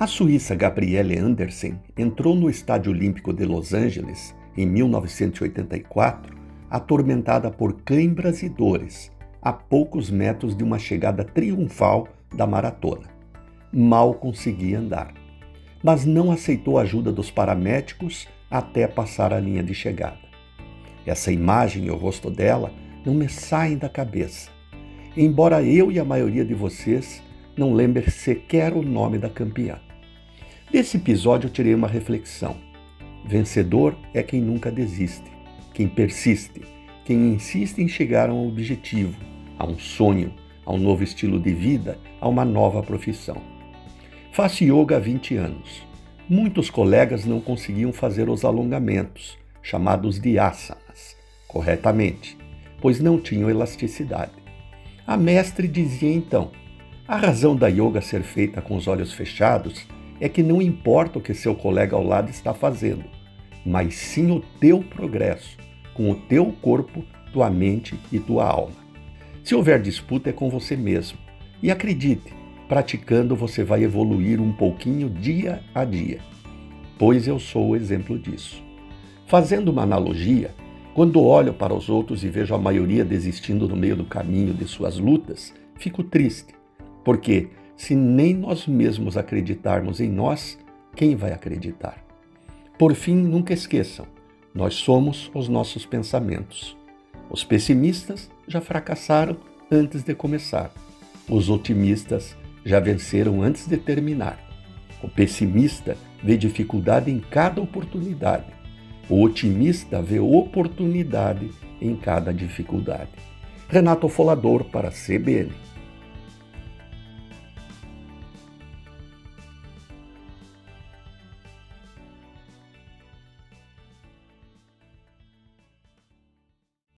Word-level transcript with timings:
A 0.00 0.06
suíça 0.06 0.54
Gabriele 0.54 1.18
Andersen 1.18 1.78
entrou 1.94 2.34
no 2.34 2.48
Estádio 2.48 2.90
Olímpico 2.90 3.34
de 3.34 3.44
Los 3.44 3.74
Angeles 3.74 4.34
em 4.56 4.64
1984, 4.64 6.34
atormentada 6.70 7.50
por 7.50 7.82
cãibras 7.82 8.42
e 8.42 8.48
dores, 8.48 9.12
a 9.42 9.52
poucos 9.52 10.08
metros 10.08 10.56
de 10.56 10.64
uma 10.64 10.78
chegada 10.78 11.22
triunfal 11.22 12.08
da 12.34 12.46
maratona. 12.46 13.08
Mal 13.70 14.14
conseguia 14.14 14.78
andar, 14.78 15.12
mas 15.84 16.06
não 16.06 16.32
aceitou 16.32 16.78
a 16.78 16.82
ajuda 16.82 17.12
dos 17.12 17.30
paramédicos 17.30 18.26
até 18.50 18.88
passar 18.88 19.34
a 19.34 19.38
linha 19.38 19.62
de 19.62 19.74
chegada. 19.74 20.16
Essa 21.04 21.30
imagem 21.30 21.84
e 21.84 21.90
o 21.90 21.96
rosto 21.96 22.30
dela 22.30 22.72
não 23.04 23.12
me 23.12 23.28
saem 23.28 23.76
da 23.76 23.90
cabeça, 23.90 24.48
embora 25.14 25.62
eu 25.62 25.92
e 25.92 26.00
a 26.00 26.04
maioria 26.06 26.42
de 26.42 26.54
vocês 26.54 27.22
não 27.54 27.74
lembre 27.74 28.10
sequer 28.10 28.72
o 28.72 28.80
nome 28.80 29.18
da 29.18 29.28
campeã. 29.28 29.78
Desse 30.72 30.98
episódio 30.98 31.48
eu 31.48 31.52
tirei 31.52 31.74
uma 31.74 31.88
reflexão. 31.88 32.56
Vencedor 33.24 33.96
é 34.14 34.22
quem 34.22 34.40
nunca 34.40 34.70
desiste, 34.70 35.28
quem 35.74 35.88
persiste, 35.88 36.62
quem 37.04 37.34
insiste 37.34 37.78
em 37.80 37.88
chegar 37.88 38.30
a 38.30 38.32
um 38.32 38.46
objetivo, 38.46 39.18
a 39.58 39.66
um 39.66 39.76
sonho, 39.76 40.32
a 40.64 40.72
um 40.72 40.78
novo 40.78 41.02
estilo 41.02 41.40
de 41.40 41.52
vida, 41.52 41.98
a 42.20 42.28
uma 42.28 42.44
nova 42.44 42.84
profissão. 42.84 43.42
Faço 44.30 44.62
yoga 44.62 44.96
há 44.96 45.00
20 45.00 45.34
anos. 45.34 45.82
Muitos 46.28 46.70
colegas 46.70 47.24
não 47.24 47.40
conseguiam 47.40 47.92
fazer 47.92 48.30
os 48.30 48.44
alongamentos, 48.44 49.36
chamados 49.60 50.20
de 50.20 50.38
asanas, 50.38 51.16
corretamente, 51.48 52.38
pois 52.80 53.00
não 53.00 53.18
tinham 53.18 53.50
elasticidade. 53.50 54.30
A 55.04 55.16
mestre 55.16 55.66
dizia 55.66 56.14
então: 56.14 56.52
a 57.08 57.16
razão 57.16 57.56
da 57.56 57.66
yoga 57.66 58.00
ser 58.00 58.22
feita 58.22 58.62
com 58.62 58.76
os 58.76 58.86
olhos 58.86 59.12
fechados 59.12 59.84
é 60.20 60.28
que 60.28 60.42
não 60.42 60.60
importa 60.60 61.18
o 61.18 61.22
que 61.22 61.32
seu 61.32 61.54
colega 61.54 61.96
ao 61.96 62.04
lado 62.04 62.30
está 62.30 62.52
fazendo, 62.52 63.04
mas 63.64 63.94
sim 63.94 64.30
o 64.30 64.40
teu 64.60 64.80
progresso, 64.80 65.56
com 65.94 66.10
o 66.10 66.14
teu 66.14 66.52
corpo, 66.60 67.04
tua 67.32 67.48
mente 67.48 67.98
e 68.12 68.18
tua 68.18 68.46
alma. 68.46 68.76
Se 69.42 69.54
houver 69.54 69.80
disputa, 69.80 70.30
é 70.30 70.32
com 70.32 70.50
você 70.50 70.76
mesmo. 70.76 71.18
E 71.62 71.70
acredite, 71.70 72.32
praticando 72.68 73.34
você 73.34 73.64
vai 73.64 73.82
evoluir 73.82 74.40
um 74.40 74.52
pouquinho 74.52 75.08
dia 75.08 75.62
a 75.74 75.84
dia, 75.84 76.20
pois 76.98 77.26
eu 77.26 77.38
sou 77.38 77.70
o 77.70 77.76
exemplo 77.76 78.18
disso. 78.18 78.62
Fazendo 79.26 79.70
uma 79.70 79.82
analogia, 79.82 80.54
quando 80.94 81.22
olho 81.22 81.54
para 81.54 81.74
os 81.74 81.88
outros 81.88 82.24
e 82.24 82.28
vejo 82.28 82.54
a 82.54 82.58
maioria 82.58 83.04
desistindo 83.04 83.68
no 83.68 83.76
meio 83.76 83.96
do 83.96 84.04
caminho 84.04 84.52
de 84.52 84.66
suas 84.66 84.98
lutas, 84.98 85.54
fico 85.76 86.02
triste, 86.02 86.54
porque 87.04 87.48
se 87.80 87.94
nem 87.94 88.34
nós 88.34 88.66
mesmos 88.66 89.16
acreditarmos 89.16 90.00
em 90.00 90.10
nós, 90.10 90.58
quem 90.94 91.16
vai 91.16 91.32
acreditar? 91.32 91.96
Por 92.78 92.94
fim, 92.94 93.14
nunca 93.14 93.54
esqueçam: 93.54 94.06
nós 94.54 94.74
somos 94.74 95.30
os 95.34 95.48
nossos 95.48 95.86
pensamentos. 95.86 96.76
Os 97.30 97.42
pessimistas 97.42 98.30
já 98.46 98.60
fracassaram 98.60 99.34
antes 99.72 100.02
de 100.02 100.14
começar. 100.14 100.70
Os 101.26 101.48
otimistas 101.48 102.36
já 102.66 102.78
venceram 102.78 103.40
antes 103.40 103.66
de 103.66 103.78
terminar. 103.78 104.38
O 105.02 105.08
pessimista 105.08 105.96
vê 106.22 106.36
dificuldade 106.36 107.10
em 107.10 107.18
cada 107.18 107.62
oportunidade. 107.62 108.52
O 109.08 109.22
otimista 109.22 110.02
vê 110.02 110.20
oportunidade 110.20 111.50
em 111.80 111.96
cada 111.96 112.30
dificuldade. 112.30 113.12
Renato 113.70 114.06
Folador 114.06 114.64
para 114.64 114.90
CBN. 114.90 115.69